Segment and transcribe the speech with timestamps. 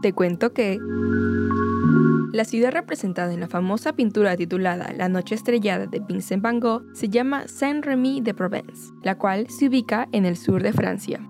[0.00, 0.78] te cuento que...
[2.32, 6.84] La ciudad representada en la famosa pintura titulada La Noche Estrellada de Vincent van Gogh
[6.94, 11.20] se llama Saint-Rémy de Provence, la cual se ubica en el sur de Francia.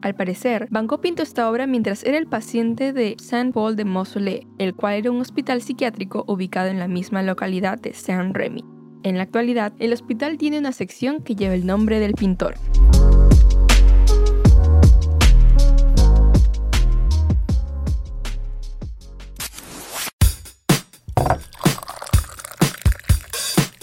[0.00, 4.46] Al parecer, Van Gogh pintó esta obra mientras era el paciente de Saint-Paul de Mausolée,
[4.58, 8.64] el cual era un hospital psiquiátrico ubicado en la misma localidad de Saint-Rémy.
[9.02, 12.54] En la actualidad, el hospital tiene una sección que lleva el nombre del pintor.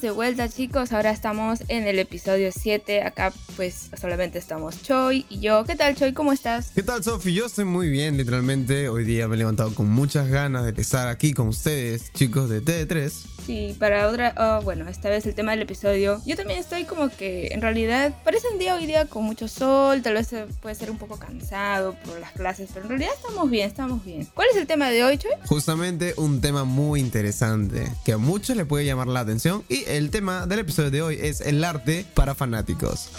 [0.00, 5.40] De vuelta chicos, ahora estamos en el episodio 7, acá pues solamente estamos Choi y
[5.40, 5.64] yo.
[5.64, 6.12] ¿Qué tal Choi?
[6.12, 6.70] ¿Cómo estás?
[6.74, 7.32] ¿Qué tal Sofi?
[7.32, 8.90] Yo estoy muy bien, literalmente.
[8.90, 12.62] Hoy día me he levantado con muchas ganas de estar aquí con ustedes, chicos de
[12.62, 13.35] TD3.
[13.46, 16.20] Sí, para otra, oh, bueno, esta vez el tema del episodio.
[16.26, 20.02] Yo también estoy como que en realidad parece un día hoy día con mucho sol,
[20.02, 23.68] tal vez puede ser un poco cansado por las clases, pero en realidad estamos bien,
[23.68, 24.26] estamos bien.
[24.34, 25.30] ¿Cuál es el tema de hoy, Choi?
[25.46, 30.10] Justamente un tema muy interesante que a muchos le puede llamar la atención y el
[30.10, 33.10] tema del episodio de hoy es el arte para fanáticos.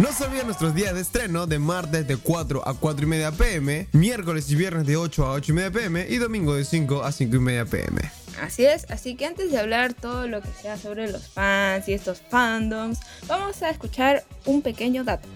[0.00, 3.88] No olviden nuestros días de estreno de martes de 4 a 4 y media pm,
[3.92, 7.12] miércoles y viernes de 8 a 8 y media pm y domingo de 5 a
[7.12, 8.25] 5 y media pm.
[8.40, 11.94] Así es, así que antes de hablar todo lo que sea sobre los fans y
[11.94, 15.28] estos fandoms, vamos a escuchar un pequeño dato.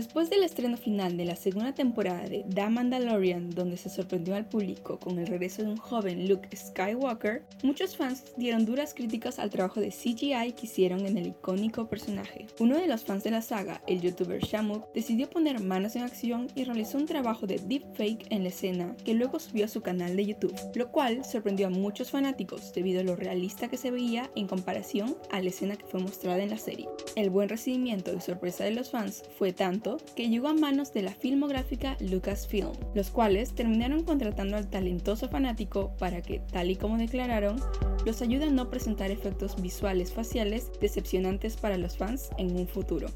[0.00, 4.48] Después del estreno final de la segunda temporada de The Mandalorian, donde se sorprendió al
[4.48, 9.50] público con el regreso de un joven Luke Skywalker, muchos fans dieron duras críticas al
[9.50, 12.46] trabajo de CGI que hicieron en el icónico personaje.
[12.60, 16.46] Uno de los fans de la saga, el youtuber Shamuk, decidió poner manos en acción
[16.54, 20.16] y realizó un trabajo de deepfake en la escena que luego subió a su canal
[20.16, 24.30] de YouTube, lo cual sorprendió a muchos fanáticos debido a lo realista que se veía
[24.34, 26.88] en comparación a la escena que fue mostrada en la serie.
[27.16, 31.02] El buen recibimiento y sorpresa de los fans fue tanto que llegó a manos de
[31.02, 36.98] la filmográfica Lucasfilm, los cuales terminaron contratando al talentoso fanático para que, tal y como
[36.98, 37.60] declararon,
[38.04, 43.08] los ayude a no presentar efectos visuales faciales decepcionantes para los fans en un futuro.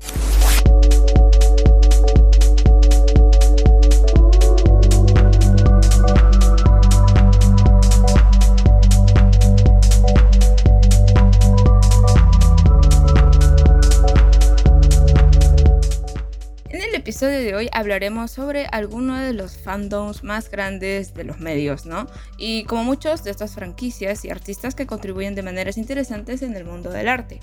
[17.75, 22.07] Hablaremos sobre algunos de los fandoms más grandes de los medios, ¿no?
[22.39, 26.65] Y como muchos de estas franquicias y artistas que contribuyen de maneras interesantes en el
[26.65, 27.41] mundo del arte.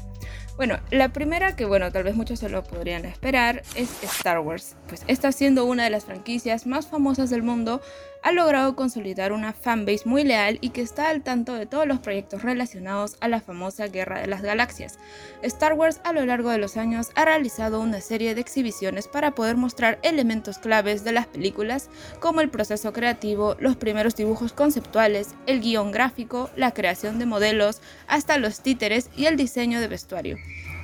[0.58, 4.75] Bueno, la primera que, bueno, tal vez muchos se lo podrían esperar es Star Wars,
[4.88, 7.81] pues está siendo una de las franquicias más famosas del mundo
[8.24, 12.00] ha logrado consolidar una fanbase muy leal y que está al tanto de todos los
[12.00, 15.00] proyectos relacionados a la famosa Guerra de las Galaxias.
[15.42, 19.32] Star Wars a lo largo de los años ha realizado una serie de exhibiciones para
[19.32, 21.90] poder mostrar elementos claves de las películas
[22.20, 27.82] como el proceso creativo, los primeros dibujos conceptuales, el guion gráfico, la creación de modelos,
[28.08, 30.38] hasta los títeres y el diseño de vestuario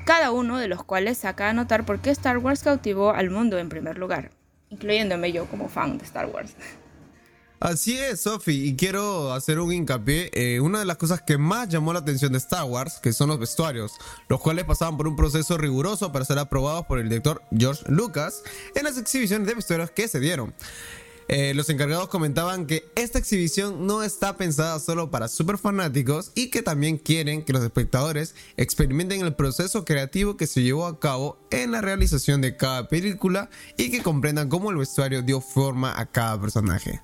[0.07, 3.59] cada uno de los cuales saca a notar por qué Star Wars cautivó al mundo
[3.59, 4.31] en primer lugar,
[4.69, 6.55] incluyéndome yo como fan de Star Wars.
[7.59, 10.29] Así es, Sophie, y quiero hacer un hincapié.
[10.33, 13.29] Eh, una de las cosas que más llamó la atención de Star Wars, que son
[13.29, 13.93] los vestuarios,
[14.27, 18.43] los cuales pasaban por un proceso riguroso para ser aprobados por el director George Lucas
[18.75, 20.53] en las exhibiciones de vestuarios que se dieron.
[21.29, 26.49] Eh, los encargados comentaban que esta exhibición no está pensada solo para super fanáticos y
[26.49, 31.37] que también quieren que los espectadores experimenten el proceso creativo que se llevó a cabo
[31.51, 36.05] en la realización de cada película y que comprendan cómo el vestuario dio forma a
[36.05, 37.01] cada personaje.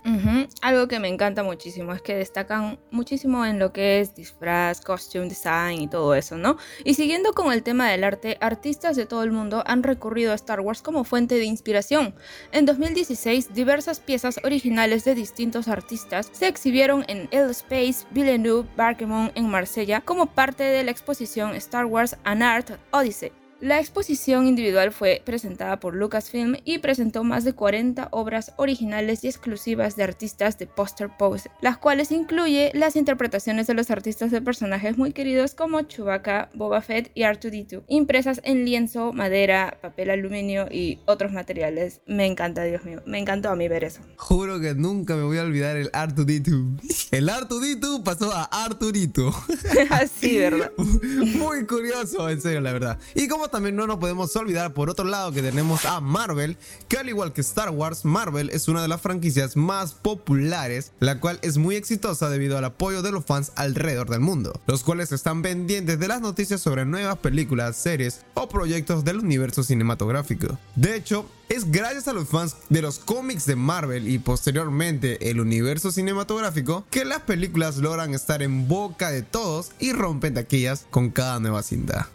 [0.62, 5.28] Algo que me encanta muchísimo es que destacan muchísimo en lo que es disfraz, costume
[5.28, 6.58] design y todo eso, ¿no?
[6.86, 10.36] Y siguiendo con el tema del arte, artistas de todo el mundo han recurrido a
[10.36, 12.16] Star Wars como fuente de inspiración.
[12.54, 18.70] En 2016, diversas piezas piezas originales de distintos artistas se exhibieron en El Space Villeneuve
[18.78, 23.43] Barquemont en Marsella como parte de la exposición Star Wars An Art Odyssey.
[23.62, 29.28] La exposición individual fue presentada por Lucasfilm y presentó más de 40 obras originales y
[29.28, 34.42] exclusivas de artistas de poster pose, las cuales incluye las interpretaciones de los artistas de
[34.42, 40.68] personajes muy queridos como Chewbacca, Boba Fett y R2D2, impresas en lienzo, madera, papel aluminio
[40.70, 42.02] y otros materiales.
[42.06, 44.02] Me encanta, Dios mío, me encantó a mí ver eso.
[44.18, 47.08] Juro que nunca me voy a olvidar el R2D2.
[47.12, 49.34] El R2D2 pasó a Arturito.
[49.90, 50.72] Así, ¿verdad?
[50.78, 53.00] Muy curioso, en serio, la verdad.
[53.16, 56.58] Y como también no nos podemos olvidar, por otro lado, que tenemos a Marvel,
[56.88, 61.20] que al igual que Star Wars, Marvel es una de las franquicias más populares, la
[61.20, 65.12] cual es muy exitosa debido al apoyo de los fans alrededor del mundo, los cuales
[65.12, 70.58] están pendientes de las noticias sobre nuevas películas, series o proyectos del universo cinematográfico.
[70.76, 75.40] De hecho, es gracias a los fans de los cómics de Marvel y posteriormente el
[75.40, 81.12] universo cinematográfico que las películas logran estar en boca de todos y rompen taquillas con
[81.12, 82.10] cada nueva cinta.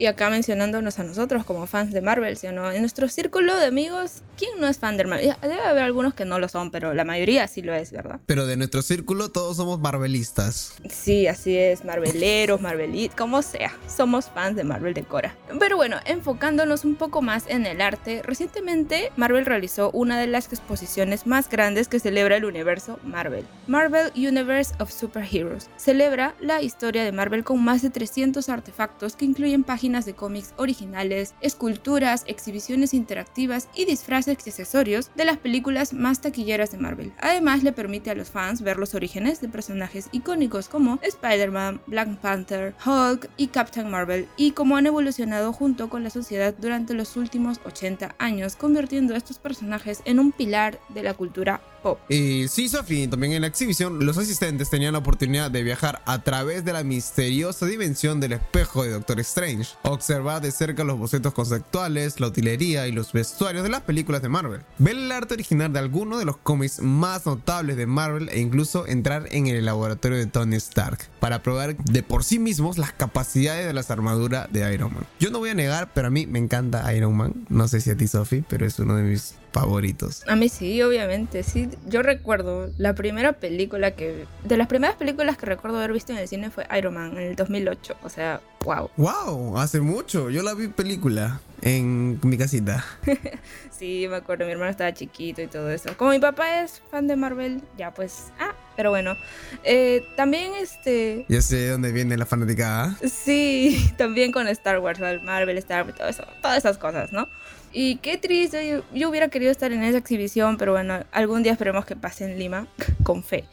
[0.00, 2.72] Y acá mencionándonos a nosotros como fans de Marvel, ¿sí o no?
[2.72, 5.32] En nuestro círculo de amigos, ¿quién no es fan de Marvel?
[5.40, 8.18] Debe haber algunos que no lo son, pero la mayoría sí lo es, ¿verdad?
[8.26, 10.74] Pero de nuestro círculo todos somos marvelistas.
[10.90, 15.36] Sí, así es, Marveleros, Marvelit, como sea, somos fans de Marvel de Cora.
[15.60, 18.71] Pero bueno, enfocándonos un poco más en el arte, recientemente
[19.16, 24.74] Marvel realizó una de las exposiciones más grandes que celebra el universo Marvel, Marvel Universe
[24.80, 25.68] of Superheroes.
[25.76, 30.54] Celebra la historia de Marvel con más de 300 artefactos que incluyen páginas de cómics
[30.56, 37.12] originales, esculturas, exhibiciones interactivas y disfraces y accesorios de las películas más taquilleras de Marvel.
[37.20, 42.16] Además, le permite a los fans ver los orígenes de personajes icónicos como Spider-Man, Black
[42.20, 47.16] Panther, Hulk y Captain Marvel y cómo han evolucionado junto con la sociedad durante los
[47.16, 51.98] últimos 80 años, convirtiendo a estos personajes en un pilar de la cultura pop.
[52.08, 56.22] Y sí, Sophie, también en la exhibición los asistentes tenían la oportunidad de viajar a
[56.22, 61.34] través de la misteriosa dimensión del espejo de Doctor Strange, observar de cerca los bocetos
[61.34, 65.72] conceptuales, la utilería y los vestuarios de las películas de Marvel, ver el arte original
[65.72, 70.18] de algunos de los cómics más notables de Marvel e incluso entrar en el laboratorio
[70.18, 74.72] de Tony Stark para probar de por sí mismos las capacidades de las armaduras de
[74.72, 75.06] Iron Man.
[75.18, 77.90] Yo no voy a negar, pero a mí me encanta Iron Man, no sé si
[77.90, 80.24] a ti Sophie, pero es uno de mis favoritos.
[80.28, 81.68] A mí sí, obviamente, sí.
[81.86, 84.26] Yo recuerdo la primera película que...
[84.44, 87.18] De las primeras películas que recuerdo haber visto en el cine fue Iron Man en
[87.18, 87.96] el 2008.
[88.02, 88.90] O sea, wow.
[88.96, 90.30] Wow, hace mucho.
[90.30, 92.84] Yo la vi película en mi casita.
[93.70, 95.96] Sí, me acuerdo, mi hermano estaba chiquito y todo eso.
[95.96, 98.30] Como mi papá es fan de Marvel, ya pues...
[98.38, 99.16] Ah, pero bueno.
[99.64, 101.24] Eh, también este...
[101.28, 102.96] Ya sé dónde viene la fanaticada.
[103.08, 107.28] Sí, también con Star Wars, Marvel, Star Wars, todo eso, todas esas cosas, ¿no?
[107.72, 111.52] Y qué triste, yo, yo hubiera querido estar en esa exhibición, pero bueno, algún día
[111.52, 112.66] esperemos que pase en Lima,
[113.02, 113.44] con fe.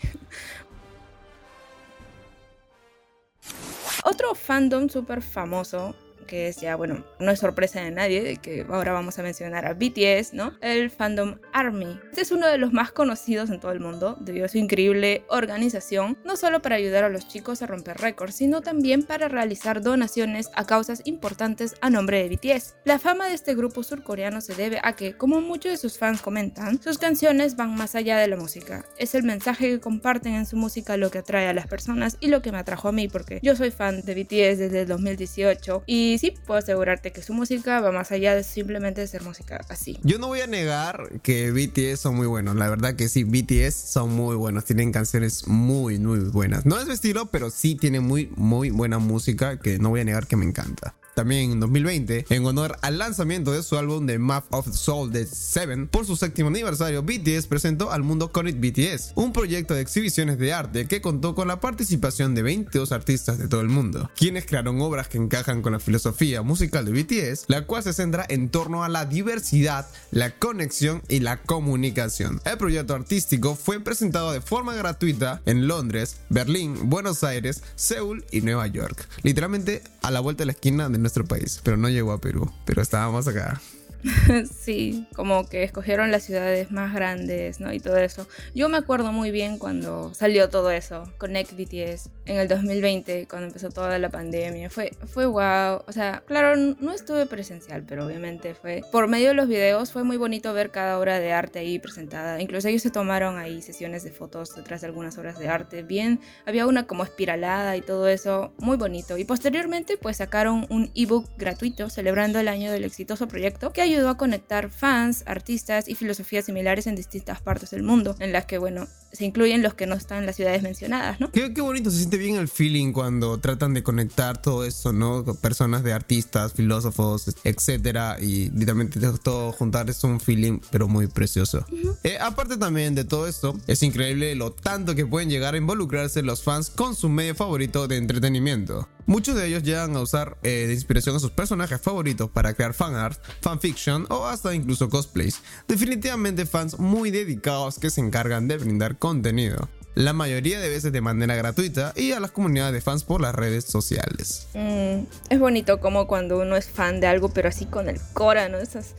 [4.03, 5.95] Otro fandom súper famoso
[6.29, 9.73] que es ya, bueno, no es sorpresa de nadie que ahora vamos a mencionar a
[9.73, 10.53] BTS, ¿no?
[10.61, 11.99] El fandom ARMY.
[12.09, 15.23] Este es uno de los más conocidos en todo el mundo debido a su increíble
[15.27, 19.81] organización, no solo para ayudar a los chicos a romper récords, sino también para realizar
[19.81, 22.75] donaciones a causas importantes a nombre de BTS.
[22.85, 26.21] La fama de este grupo surcoreano se debe a que, como muchos de sus fans
[26.21, 28.85] comentan, sus canciones van más allá de la música.
[28.99, 32.27] Es el mensaje que comparten en su música lo que atrae a las personas y
[32.27, 35.83] lo que me atrajo a mí, porque yo soy fan de BTS desde el 2018
[35.87, 39.97] y sí puedo asegurarte que su música va más allá de simplemente ser música así.
[40.03, 42.55] Yo no voy a negar que BTS son muy buenos.
[42.55, 44.65] La verdad que sí, BTS son muy buenos.
[44.65, 46.65] Tienen canciones muy, muy buenas.
[46.65, 50.03] No es su estilo, pero sí tienen muy, muy buena música que no voy a
[50.03, 50.95] negar que me encanta.
[51.19, 55.25] También en 2020, en honor al lanzamiento de su álbum The Map of Soul de
[55.25, 60.37] Seven, por su séptimo aniversario, BTS presentó al mundo Connect BTS, un proyecto de exhibiciones
[60.37, 64.45] de arte que contó con la participación de 22 artistas de todo el mundo, quienes
[64.45, 68.47] crearon obras que encajan con la filosofía musical de BTS, la cual se centra en
[68.47, 72.39] torno a la diversidad, la conexión y la comunicación.
[72.45, 78.39] El proyecto artístico fue presentado de forma gratuita en Londres, Berlín, Buenos Aires, Seúl y
[78.39, 82.11] Nueva York, literalmente a la vuelta de la esquina de nuestro país, pero no llegó
[82.11, 83.59] a Perú, pero estábamos acá.
[84.59, 87.73] sí, como que escogieron las ciudades más grandes, ¿no?
[87.73, 88.27] Y todo eso.
[88.55, 93.47] Yo me acuerdo muy bien cuando salió todo eso, Connect BTS, en el 2020, cuando
[93.47, 94.69] empezó toda la pandemia.
[94.69, 95.83] Fue, fue wow.
[95.87, 98.81] O sea, claro, no estuve presencial, pero obviamente fue.
[98.91, 102.41] Por medio de los videos fue muy bonito ver cada obra de arte ahí presentada.
[102.41, 105.83] Incluso ellos se tomaron ahí sesiones de fotos detrás de algunas obras de arte.
[105.83, 109.17] Bien, había una como espiralada y todo eso, muy bonito.
[109.17, 114.09] Y posteriormente, pues sacaron un ebook gratuito celebrando el año del exitoso proyecto que ayudó
[114.09, 118.57] a conectar fans, artistas y filosofías similares en distintas partes del mundo, en las que,
[118.57, 121.31] bueno, se incluyen los que no están en las ciudades mencionadas, ¿no?
[121.31, 125.23] Qué, qué bonito, se siente bien el feeling cuando tratan de conectar todo eso, ¿no?
[125.35, 131.65] Personas de artistas, filósofos, etcétera, y literalmente todo juntar es un feeling, pero muy precioso.
[132.03, 136.21] Eh, aparte también de todo esto, es increíble lo tanto que pueden llegar a involucrarse
[136.21, 138.87] los fans con su medio favorito de entretenimiento.
[139.09, 142.75] Muchos de ellos llegan a usar eh, de inspiración a sus personajes favoritos para crear
[142.75, 145.41] fanart, fanfiction o hasta incluso cosplays.
[145.67, 149.69] Definitivamente fans muy dedicados que se encargan de brindar contenido.
[149.95, 153.33] La mayoría de veces de manera gratuita y a las comunidades de fans por las
[153.33, 154.47] redes sociales.
[154.53, 158.47] Mm, es bonito como cuando uno es fan de algo, pero así con el cora,
[158.49, 158.59] ¿no?
[158.59, 158.93] Esas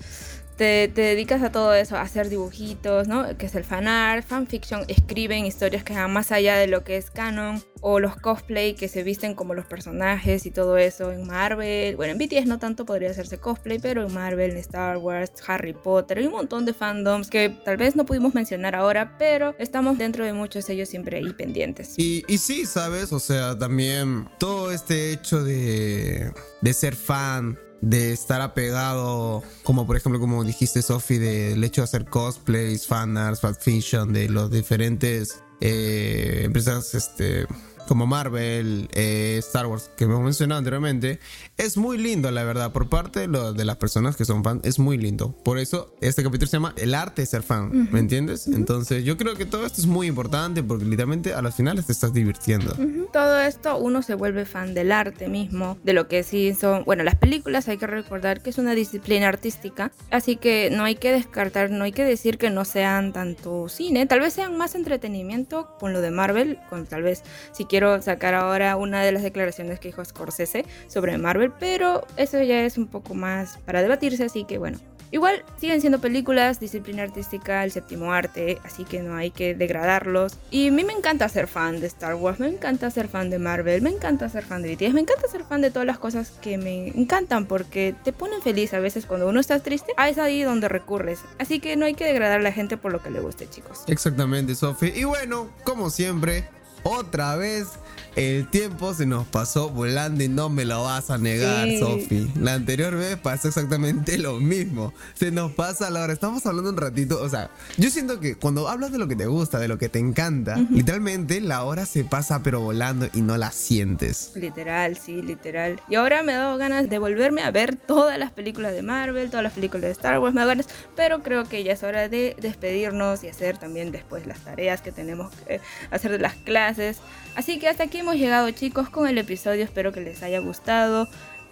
[0.60, 3.34] te, dedicas a todo eso, a hacer dibujitos, ¿no?
[3.38, 7.10] Que es el fanart, fanfiction, escriben historias que van más allá de lo que es
[7.10, 11.96] canon, o los cosplay que se visten como los personajes y todo eso en Marvel.
[11.96, 15.72] Bueno, en BTS no tanto podría hacerse cosplay, pero en Marvel, en Star Wars, Harry
[15.72, 19.96] Potter, hay un montón de fandoms que tal vez no pudimos mencionar ahora, pero estamos
[19.96, 21.94] dentro de muchos ellos siempre ahí pendientes.
[21.96, 23.14] Y, y sí, ¿sabes?
[23.14, 29.96] O sea, también todo este hecho de, de ser fan de estar apegado, como por
[29.96, 36.42] ejemplo, como dijiste, Sophie, del hecho de hacer cosplays, fanarts, fanfiction, de los diferentes eh,
[36.44, 37.46] empresas este,
[37.90, 41.18] como Marvel, eh, Star Wars, que hemos mencionado anteriormente,
[41.56, 44.60] es muy lindo, la verdad, por parte de, lo, de las personas que son fans,
[44.62, 45.32] es muy lindo.
[45.42, 48.46] Por eso este capítulo se llama El arte de ser fan, ¿me entiendes?
[48.46, 51.90] Entonces yo creo que todo esto es muy importante porque literalmente a las finales te
[51.90, 52.76] estás divirtiendo.
[53.12, 57.02] Todo esto uno se vuelve fan del arte mismo, de lo que sí son, bueno,
[57.02, 61.10] las películas hay que recordar que es una disciplina artística, así que no hay que
[61.10, 65.76] descartar, no hay que decir que no sean tanto cine, tal vez sean más entretenimiento
[65.80, 69.80] con lo de Marvel, con tal vez si quiero sacar ahora una de las declaraciones
[69.80, 74.44] que dijo Scorsese sobre Marvel, pero eso ya es un poco más para debatirse, así
[74.44, 74.78] que bueno.
[75.12, 80.36] Igual siguen siendo películas, disciplina artística, el séptimo arte, así que no hay que degradarlos.
[80.50, 83.38] Y a mí me encanta ser fan de Star Wars, me encanta ser fan de
[83.38, 86.32] Marvel, me encanta ser fan de BTS, me encanta ser fan de todas las cosas
[86.42, 89.94] que me encantan porque te ponen feliz a veces cuando uno está triste.
[89.96, 91.20] Ah, es ahí donde recurres.
[91.38, 93.84] Así que no hay que degradar a la gente por lo que le guste, chicos.
[93.86, 94.92] Exactamente, Sophie.
[94.94, 96.44] Y bueno, como siempre,
[96.82, 97.68] otra vez
[98.16, 101.78] el tiempo se nos pasó volando y no me lo vas a negar, Sí.
[101.78, 102.30] Sofi.
[102.36, 104.92] La anterior vez pasó exactamente lo mismo.
[105.14, 106.12] Se nos pasa la hora.
[106.12, 107.20] Estamos hablando un ratito.
[107.22, 109.88] O sea, yo siento que cuando hablas de lo que te gusta, de lo que
[109.88, 114.32] te encanta, literalmente la hora se pasa pero volando y no la sientes.
[114.34, 115.80] Literal, sí, literal.
[115.88, 119.30] Y ahora me ha dado ganas de volverme a ver todas las películas de Marvel,
[119.30, 120.66] todas las películas de Star Wars, me ganas,
[120.96, 124.92] pero creo que ya es hora de despedirnos y hacer también después las tareas que
[124.92, 126.98] tenemos que hacer de las clases.
[127.36, 131.08] Así que hasta aquí hemos llegado chicos con el episodio, espero que les haya gustado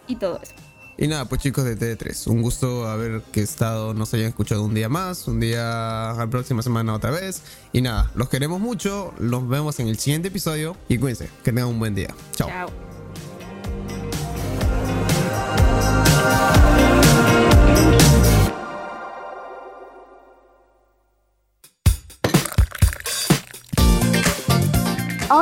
[0.06, 0.52] y todo eso.
[0.96, 4.72] Y nada, pues chicos de TD3, un gusto haber que estado, nos hayan escuchado un
[4.72, 7.42] día más, un día la próxima semana otra vez.
[7.72, 11.66] Y nada, los queremos mucho, los vemos en el siguiente episodio y cuídense, que tengan
[11.66, 12.14] un buen día.
[12.36, 12.48] Chao.
[12.48, 12.87] Chao.